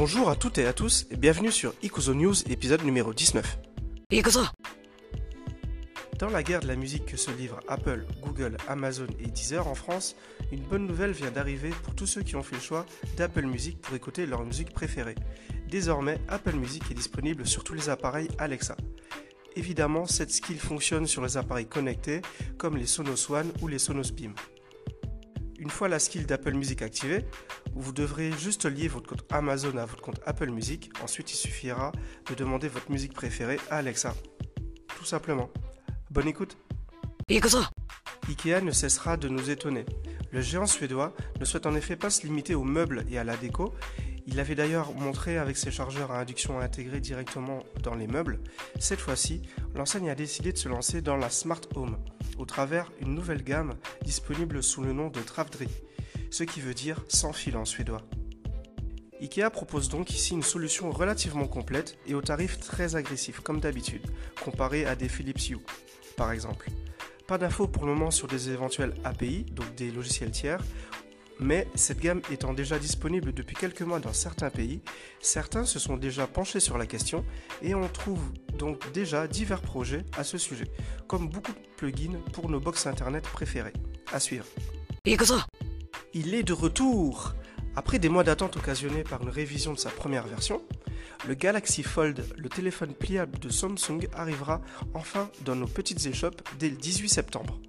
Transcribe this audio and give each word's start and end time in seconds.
Bonjour 0.00 0.30
à 0.30 0.34
toutes 0.34 0.56
et 0.56 0.64
à 0.64 0.72
tous 0.72 1.06
et 1.10 1.16
bienvenue 1.16 1.52
sur 1.52 1.74
Ikuzo 1.82 2.14
News 2.14 2.34
épisode 2.48 2.82
numéro 2.84 3.12
19. 3.12 3.58
Dans 6.18 6.30
la 6.30 6.42
guerre 6.42 6.60
de 6.60 6.68
la 6.68 6.74
musique 6.74 7.04
que 7.04 7.18
se 7.18 7.30
livrent 7.32 7.60
Apple, 7.68 8.06
Google, 8.22 8.56
Amazon 8.66 9.08
et 9.18 9.26
Deezer 9.26 9.68
en 9.68 9.74
France, 9.74 10.16
une 10.52 10.62
bonne 10.62 10.86
nouvelle 10.86 11.10
vient 11.10 11.30
d'arriver 11.30 11.68
pour 11.82 11.94
tous 11.94 12.06
ceux 12.06 12.22
qui 12.22 12.34
ont 12.34 12.42
fait 12.42 12.56
le 12.56 12.62
choix 12.62 12.86
d'Apple 13.18 13.44
Music 13.44 13.78
pour 13.82 13.94
écouter 13.94 14.24
leur 14.24 14.42
musique 14.42 14.72
préférée. 14.72 15.16
Désormais, 15.68 16.18
Apple 16.28 16.56
Music 16.56 16.82
est 16.90 16.94
disponible 16.94 17.46
sur 17.46 17.62
tous 17.62 17.74
les 17.74 17.90
appareils 17.90 18.28
Alexa. 18.38 18.78
Évidemment, 19.54 20.06
cette 20.06 20.30
skill 20.30 20.58
fonctionne 20.58 21.06
sur 21.06 21.22
les 21.22 21.36
appareils 21.36 21.68
connectés 21.68 22.22
comme 22.56 22.78
les 22.78 22.86
Sonos 22.86 23.30
One 23.30 23.52
ou 23.60 23.68
les 23.68 23.78
Sonos 23.78 24.12
Beam. 24.14 24.32
Une 25.60 25.68
fois 25.68 25.88
la 25.88 25.98
skill 25.98 26.24
d'Apple 26.24 26.54
Music 26.54 26.80
activée, 26.80 27.26
vous 27.74 27.92
devrez 27.92 28.32
juste 28.32 28.64
lier 28.64 28.88
votre 28.88 29.10
compte 29.10 29.30
Amazon 29.30 29.76
à 29.76 29.84
votre 29.84 30.00
compte 30.00 30.18
Apple 30.24 30.48
Music. 30.48 30.90
Ensuite, 31.02 31.34
il 31.34 31.36
suffira 31.36 31.92
de 32.30 32.34
demander 32.34 32.66
votre 32.66 32.90
musique 32.90 33.12
préférée 33.12 33.58
à 33.68 33.76
Alexa. 33.76 34.14
Tout 34.96 35.04
simplement. 35.04 35.50
Bonne 36.10 36.28
écoute 36.28 36.56
IKEA 38.26 38.62
ne 38.62 38.70
cessera 38.70 39.18
de 39.18 39.28
nous 39.28 39.50
étonner. 39.50 39.84
Le 40.32 40.40
géant 40.40 40.64
suédois 40.64 41.14
ne 41.38 41.44
souhaite 41.44 41.66
en 41.66 41.74
effet 41.74 41.96
pas 41.96 42.08
se 42.08 42.22
limiter 42.22 42.54
aux 42.54 42.64
meubles 42.64 43.04
et 43.10 43.18
à 43.18 43.24
la 43.24 43.36
déco, 43.36 43.74
il 44.30 44.36
l'avait 44.36 44.54
d'ailleurs 44.54 44.94
montré 44.94 45.38
avec 45.38 45.56
ses 45.56 45.72
chargeurs 45.72 46.12
à 46.12 46.20
induction 46.20 46.60
intégrés 46.60 47.00
directement 47.00 47.64
dans 47.82 47.96
les 47.96 48.06
meubles. 48.06 48.38
Cette 48.78 49.00
fois-ci, 49.00 49.42
l'enseigne 49.74 50.08
a 50.08 50.14
décidé 50.14 50.52
de 50.52 50.56
se 50.56 50.68
lancer 50.68 51.02
dans 51.02 51.16
la 51.16 51.30
Smart 51.30 51.60
Home, 51.74 51.98
au 52.38 52.44
travers 52.44 52.92
une 53.00 53.16
nouvelle 53.16 53.42
gamme 53.42 53.74
disponible 54.02 54.62
sous 54.62 54.82
le 54.82 54.92
nom 54.92 55.08
de 55.08 55.18
Travdri, 55.18 55.66
ce 56.30 56.44
qui 56.44 56.60
veut 56.60 56.74
dire 56.74 57.04
sans 57.08 57.32
fil 57.32 57.56
en 57.56 57.64
suédois. 57.64 58.02
IKEA 59.20 59.50
propose 59.50 59.88
donc 59.88 60.10
ici 60.10 60.32
une 60.32 60.44
solution 60.44 60.92
relativement 60.92 61.48
complète 61.48 61.98
et 62.06 62.14
au 62.14 62.22
tarif 62.22 62.60
très 62.60 62.94
agressif, 62.94 63.40
comme 63.40 63.58
d'habitude, 63.58 64.06
comparé 64.44 64.86
à 64.86 64.94
des 64.94 65.08
Philips 65.08 65.50
Hue, 65.50 65.58
par 66.16 66.30
exemple. 66.30 66.70
Pas 67.26 67.36
d'infos 67.36 67.66
pour 67.66 67.84
le 67.84 67.94
moment 67.94 68.12
sur 68.12 68.28
des 68.28 68.50
éventuels 68.50 68.94
API, 69.02 69.44
donc 69.44 69.74
des 69.74 69.90
logiciels 69.90 70.30
tiers, 70.30 70.62
mais 71.40 71.66
cette 71.74 72.00
gamme 72.00 72.20
étant 72.30 72.52
déjà 72.52 72.78
disponible 72.78 73.32
depuis 73.32 73.56
quelques 73.56 73.82
mois 73.82 73.98
dans 73.98 74.12
certains 74.12 74.50
pays, 74.50 74.80
certains 75.20 75.64
se 75.64 75.78
sont 75.78 75.96
déjà 75.96 76.26
penchés 76.26 76.60
sur 76.60 76.76
la 76.78 76.86
question 76.86 77.24
et 77.62 77.74
on 77.74 77.88
trouve 77.88 78.20
donc 78.58 78.92
déjà 78.92 79.26
divers 79.26 79.62
projets 79.62 80.04
à 80.16 80.24
ce 80.24 80.38
sujet, 80.38 80.66
comme 81.08 81.28
beaucoup 81.28 81.52
de 81.52 81.58
plugins 81.76 82.20
pour 82.32 82.50
nos 82.50 82.60
box 82.60 82.86
internet 82.86 83.24
préférés. 83.24 83.72
À 84.12 84.20
suivre. 84.20 84.44
Il 86.12 86.34
est 86.34 86.42
de 86.42 86.52
retour 86.52 87.34
Après 87.76 87.98
des 87.98 88.08
mois 88.08 88.24
d'attente 88.24 88.56
occasionnés 88.56 89.04
par 89.04 89.22
une 89.22 89.28
révision 89.28 89.72
de 89.72 89.78
sa 89.78 89.90
première 89.90 90.26
version, 90.26 90.60
le 91.26 91.34
Galaxy 91.34 91.82
Fold, 91.82 92.24
le 92.36 92.48
téléphone 92.48 92.92
pliable 92.94 93.38
de 93.38 93.48
Samsung, 93.48 94.08
arrivera 94.14 94.60
enfin 94.94 95.30
dans 95.44 95.54
nos 95.54 95.66
petites 95.66 96.04
échoppes 96.06 96.42
dès 96.58 96.68
le 96.68 96.76
18 96.76 97.08
septembre. 97.08 97.60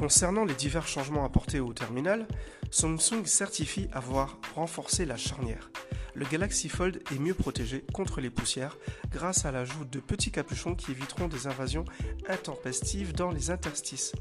Concernant 0.00 0.46
les 0.46 0.54
divers 0.54 0.86
changements 0.86 1.26
apportés 1.26 1.60
au 1.60 1.74
terminal, 1.74 2.26
Samsung 2.70 3.26
certifie 3.26 3.86
avoir 3.92 4.38
renforcé 4.54 5.04
la 5.04 5.18
charnière. 5.18 5.70
Le 6.14 6.24
Galaxy 6.24 6.70
Fold 6.70 7.02
est 7.12 7.18
mieux 7.18 7.34
protégé 7.34 7.84
contre 7.92 8.22
les 8.22 8.30
poussières 8.30 8.78
grâce 9.10 9.44
à 9.44 9.52
l'ajout 9.52 9.84
de 9.84 10.00
petits 10.00 10.30
capuchons 10.30 10.74
qui 10.74 10.92
éviteront 10.92 11.28
des 11.28 11.46
invasions 11.46 11.84
intempestives 12.30 13.12
dans 13.12 13.30
les 13.30 13.50
interstices. 13.50 14.12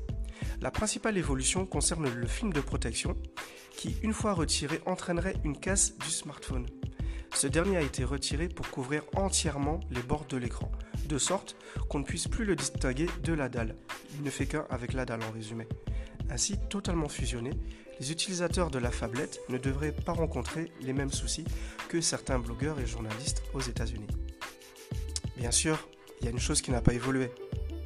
La 0.59 0.69
principale 0.69 1.17
évolution 1.17 1.66
concerne 1.66 2.13
le 2.13 2.27
film 2.27 2.52
de 2.52 2.59
protection 2.59 3.16
qui, 3.72 3.95
une 4.03 4.11
fois 4.11 4.33
retiré, 4.33 4.81
entraînerait 4.85 5.38
une 5.45 5.57
casse 5.57 5.97
du 5.97 6.09
smartphone. 6.09 6.66
Ce 7.40 7.48
dernier 7.48 7.78
a 7.78 7.82
été 7.82 8.04
retiré 8.04 8.50
pour 8.50 8.70
couvrir 8.70 9.04
entièrement 9.16 9.80
les 9.92 10.02
bords 10.02 10.26
de 10.28 10.36
l'écran, 10.36 10.69
de 11.08 11.18
sorte 11.18 11.56
qu'on 11.88 12.00
ne 12.00 12.03
puisse 12.03 12.28
plus 12.28 12.44
le 12.44 12.53
distinguer 12.53 13.08
de 13.24 13.31
la 13.31 13.47
dalle. 13.47 13.78
Il 14.16 14.24
ne 14.24 14.30
fait 14.30 14.46
qu'un 14.46 14.66
avec 14.69 14.91
la 14.91 15.06
dalle 15.06 15.24
en 15.24 15.31
résumé. 15.31 15.66
Ainsi, 16.30 16.58
totalement 16.69 17.08
fusionné, 17.08 17.52
les 18.02 18.12
utilisateurs 18.12 18.69
de 18.69 18.78
la 18.78 18.91
phablette 18.91 19.40
ne 19.47 19.58
devraient 19.58 19.94
pas 19.94 20.12
rencontrer 20.12 20.69
les 20.81 20.91
mêmes 20.91 21.13
soucis 21.13 21.46
que 21.88 22.02
certains 22.02 22.40
blogueurs 22.40 22.78
et 22.81 22.86
journalistes 22.86 23.42
aux 23.53 23.62
États-Unis. 23.62 24.08
Bien 25.38 25.52
sûr, 25.52 25.88
il 26.19 26.25
y 26.25 26.28
a 26.28 26.31
une 26.31 26.40
chose 26.40 26.62
qui 26.62 26.72
n'a 26.72 26.81
pas 26.81 26.94
évolué. 26.94 27.31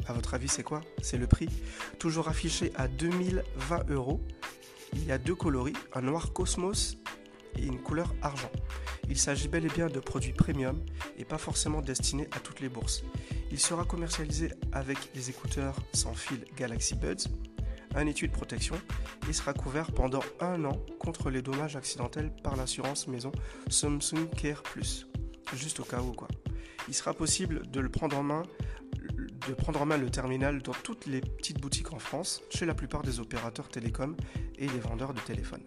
À 0.07 0.13
votre 0.13 0.33
avis, 0.33 0.47
c'est 0.47 0.63
quoi? 0.63 0.81
C'est 1.03 1.19
le 1.19 1.27
prix. 1.27 1.49
Toujours 1.99 2.27
affiché 2.27 2.71
à 2.73 2.87
2020 2.87 3.91
euros. 3.91 4.19
Il 4.93 5.05
y 5.05 5.11
a 5.11 5.19
deux 5.19 5.35
coloris, 5.35 5.77
un 5.93 6.01
noir 6.01 6.33
cosmos 6.33 6.97
et 7.57 7.65
une 7.65 7.79
couleur 7.79 8.13
argent. 8.21 8.51
Il 9.09 9.17
s'agit 9.17 9.47
bel 9.47 9.65
et 9.65 9.69
bien 9.69 9.87
de 9.87 9.99
produits 9.99 10.33
premium 10.33 10.83
et 11.17 11.25
pas 11.25 11.37
forcément 11.37 11.81
destinés 11.81 12.27
à 12.31 12.39
toutes 12.39 12.59
les 12.59 12.69
bourses. 12.69 13.03
Il 13.51 13.59
sera 13.59 13.85
commercialisé 13.85 14.51
avec 14.71 14.97
les 15.15 15.29
écouteurs 15.29 15.75
sans 15.93 16.13
fil 16.13 16.45
Galaxy 16.57 16.95
Buds, 16.95 17.29
un 17.95 18.07
étui 18.07 18.27
de 18.27 18.33
protection 18.33 18.75
et 19.29 19.33
sera 19.33 19.53
couvert 19.53 19.91
pendant 19.91 20.23
un 20.39 20.65
an 20.65 20.79
contre 20.99 21.29
les 21.29 21.41
dommages 21.41 21.75
accidentels 21.75 22.31
par 22.43 22.55
l'assurance 22.55 23.07
maison 23.07 23.31
Samsung 23.69 24.29
Care 24.35 24.63
Plus. 24.63 25.07
Juste 25.53 25.79
au 25.79 25.83
cas 25.83 26.01
où 26.01 26.13
quoi. 26.13 26.27
Il 26.87 26.93
sera 26.93 27.13
possible 27.13 27.69
de 27.69 27.79
le 27.79 27.89
prendre 27.89 28.17
en 28.17 28.23
main 28.23 28.43
de 29.47 29.53
prendre 29.53 29.81
en 29.81 29.85
main 29.85 29.97
le 29.97 30.09
terminal 30.09 30.61
dans 30.61 30.73
toutes 30.73 31.05
les 31.05 31.21
petites 31.21 31.59
boutiques 31.59 31.93
en 31.93 31.99
France, 31.99 32.41
chez 32.49 32.65
la 32.65 32.73
plupart 32.73 33.01
des 33.01 33.19
opérateurs 33.19 33.67
télécoms 33.67 34.15
et 34.57 34.67
les 34.67 34.79
vendeurs 34.79 35.13
de 35.13 35.19
téléphones. 35.19 35.63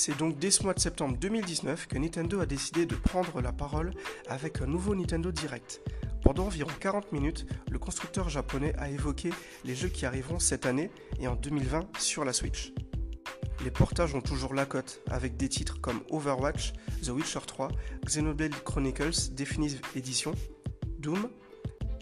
C'est 0.00 0.16
donc 0.16 0.38
dès 0.38 0.52
ce 0.52 0.62
mois 0.62 0.74
de 0.74 0.78
septembre 0.78 1.18
2019 1.18 1.88
que 1.88 1.98
Nintendo 1.98 2.38
a 2.38 2.46
décidé 2.46 2.86
de 2.86 2.94
prendre 2.94 3.40
la 3.40 3.50
parole 3.50 3.90
avec 4.28 4.62
un 4.62 4.66
nouveau 4.66 4.94
Nintendo 4.94 5.32
Direct. 5.32 5.80
Pendant 6.22 6.46
environ 6.46 6.70
40 6.78 7.10
minutes, 7.10 7.46
le 7.68 7.80
constructeur 7.80 8.28
japonais 8.28 8.72
a 8.78 8.90
évoqué 8.90 9.30
les 9.64 9.74
jeux 9.74 9.88
qui 9.88 10.06
arriveront 10.06 10.38
cette 10.38 10.66
année 10.66 10.92
et 11.18 11.26
en 11.26 11.34
2020 11.34 11.98
sur 11.98 12.24
la 12.24 12.32
Switch. 12.32 12.72
Les 13.64 13.72
portages 13.72 14.14
ont 14.14 14.20
toujours 14.20 14.54
la 14.54 14.66
cote, 14.66 15.02
avec 15.10 15.36
des 15.36 15.48
titres 15.48 15.80
comme 15.80 16.00
Overwatch, 16.10 16.74
The 17.02 17.08
Witcher 17.08 17.40
3, 17.44 17.68
Xenoblade 18.06 18.54
Chronicles 18.62 19.32
Definitive 19.32 19.80
Edition, 19.96 20.32
Doom, 21.00 21.28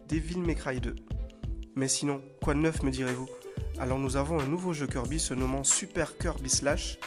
Devil 0.07 0.41
May 0.41 0.55
Cry 0.55 0.81
2. 0.81 0.95
Mais 1.77 1.89
sinon, 1.89 2.21
quoi 2.43 2.53
de 2.53 2.59
neuf 2.59 2.83
me 2.83 2.91
direz-vous? 2.91 3.31
Alors 3.79 3.99
nous 3.99 4.19
avons 4.19 4.39
un 4.39 4.47
nouveau 4.47 4.75
jeu 4.75 4.87
Kirby 4.87 5.19
se 5.19 5.33
nommant 5.33 5.65
Super 5.65 6.19
Kirby 6.19 6.51
Slash, 6.51 6.99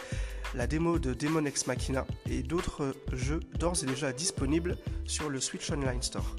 la 0.55 0.67
démo 0.67 0.99
de 0.99 1.13
Demon 1.13 1.45
Ex 1.45 1.67
Machina 1.67 2.05
et 2.29 2.41
d'autres 2.41 2.95
jeux 3.13 3.39
d'ores 3.59 3.83
et 3.83 3.85
déjà 3.85 4.11
disponibles 4.11 4.77
sur 5.05 5.29
le 5.29 5.39
Switch 5.39 5.69
Online 5.71 6.01
Store. 6.01 6.35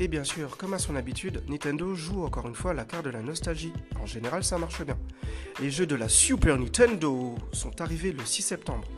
Et 0.00 0.08
bien 0.08 0.24
sûr, 0.24 0.56
comme 0.56 0.74
à 0.74 0.78
son 0.78 0.96
habitude, 0.96 1.44
Nintendo 1.48 1.94
joue 1.94 2.24
encore 2.24 2.48
une 2.48 2.56
fois 2.56 2.74
la 2.74 2.84
carte 2.84 3.04
de 3.04 3.10
la 3.10 3.22
nostalgie. 3.22 3.72
En 4.00 4.06
général, 4.06 4.42
ça 4.42 4.58
marche 4.58 4.82
bien. 4.84 4.98
Les 5.60 5.70
jeux 5.70 5.86
de 5.86 5.94
la 5.94 6.08
Super 6.08 6.58
Nintendo 6.58 7.36
sont 7.52 7.80
arrivés 7.80 8.10
le 8.10 8.24
6 8.24 8.42
septembre. 8.42 8.88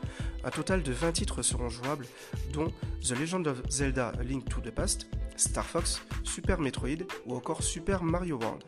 Un 0.44 0.50
total 0.50 0.82
de 0.82 0.92
20 0.92 1.12
titres 1.12 1.42
seront 1.42 1.68
jouables, 1.68 2.06
dont 2.54 2.72
The 3.02 3.18
Legend 3.18 3.46
of 3.48 3.62
Zelda 3.68 4.12
Link 4.22 4.48
to 4.48 4.60
the 4.62 4.70
Past, 4.70 5.06
Star 5.36 5.64
Fox, 5.64 6.02
Super 6.22 6.60
Metroid 6.60 7.04
ou 7.26 7.34
encore 7.34 7.62
Super 7.62 8.02
Mario 8.02 8.38
World. 8.38 8.62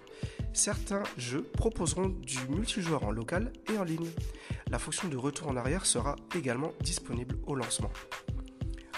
Certains 0.52 1.02
jeux 1.18 1.42
proposeront 1.42 2.08
du 2.08 2.38
multijoueur 2.48 3.04
en 3.04 3.10
local 3.10 3.52
et 3.72 3.78
en 3.78 3.84
ligne. 3.84 4.10
La 4.70 4.78
fonction 4.78 5.08
de 5.08 5.16
retour 5.16 5.48
en 5.48 5.56
arrière 5.56 5.86
sera 5.86 6.16
également 6.34 6.72
disponible 6.80 7.36
au 7.46 7.54
lancement. 7.54 7.90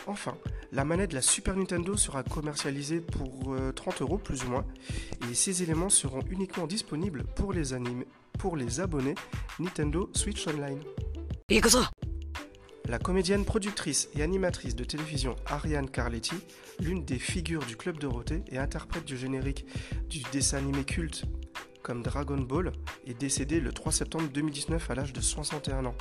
Enfin, 0.06 0.36
la 0.72 0.84
manette 0.84 1.10
de 1.10 1.16
la 1.16 1.22
Super 1.22 1.54
Nintendo 1.56 1.96
sera 1.96 2.22
commercialisée 2.22 3.00
pour 3.00 3.54
euh, 3.54 3.72
30 3.72 4.00
euros 4.02 4.18
plus 4.18 4.44
ou 4.44 4.48
moins, 4.48 4.64
et 5.30 5.34
ces 5.34 5.62
éléments 5.62 5.90
seront 5.90 6.22
uniquement 6.30 6.66
disponibles 6.66 7.24
pour 7.36 7.52
les, 7.52 7.74
pour 8.38 8.56
les 8.56 8.80
abonnés 8.80 9.14
Nintendo 9.58 10.10
Switch 10.14 10.46
Online. 10.46 10.80
La 12.88 12.98
comédienne 12.98 13.44
productrice 13.44 14.08
et 14.14 14.22
animatrice 14.22 14.74
de 14.74 14.82
télévision 14.82 15.36
Ariane 15.44 15.90
Carletti, 15.90 16.36
l'une 16.80 17.04
des 17.04 17.18
figures 17.18 17.66
du 17.66 17.76
Club 17.76 17.98
Dorothée 17.98 18.42
et 18.48 18.56
interprète 18.56 19.04
du 19.04 19.14
générique 19.14 19.66
du 20.08 20.22
dessin 20.32 20.56
animé 20.56 20.84
culte 20.84 21.24
comme 21.82 22.02
Dragon 22.02 22.38
Ball, 22.38 22.72
est 23.06 23.12
décédée 23.12 23.60
le 23.60 23.72
3 23.72 23.92
septembre 23.92 24.30
2019 24.32 24.90
à 24.90 24.94
l'âge 24.94 25.12
de 25.12 25.20
61 25.20 25.84
ans. 25.84 25.94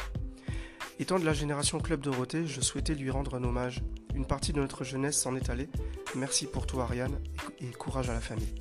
Étant 0.98 1.20
de 1.20 1.26
la 1.26 1.34
génération 1.34 1.80
Club 1.80 2.00
Dorothée, 2.00 2.48
je 2.48 2.62
souhaitais 2.62 2.96
lui 2.96 3.12
rendre 3.12 3.36
un 3.36 3.44
hommage. 3.44 3.84
Une 4.16 4.26
partie 4.26 4.54
de 4.54 4.62
notre 4.62 4.86
jeunesse 4.86 5.18
s'en 5.18 5.36
est 5.36 5.50
allée. 5.50 5.68
Merci 6.16 6.46
pour 6.46 6.66
tout 6.68 6.80
Ariane 6.80 7.20
et 7.60 7.70
courage 7.72 8.10
à 8.10 8.14
la 8.14 8.22
famille. 8.22 8.56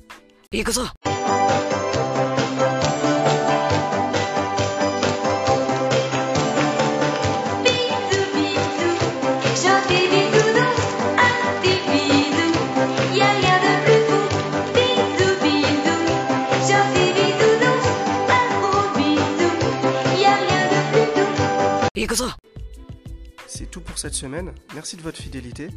Cette 24.07 24.15
semaine. 24.15 24.53
Merci 24.73 24.95
de 24.95 25.01
votre 25.01 25.17
fidélité. 25.17 25.67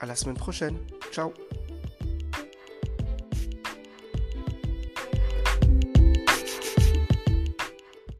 À 0.00 0.06
la 0.06 0.16
semaine 0.16 0.36
prochaine. 0.36 0.76
Ciao 1.12 1.32